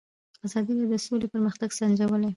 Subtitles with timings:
[0.45, 2.29] ازادي راډیو د سوله پرمختګ سنجولی.